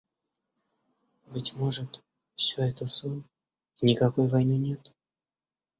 [1.27, 2.01] «Быть может,
[2.33, 3.23] все это сон
[3.81, 4.91] и никакой войны нет?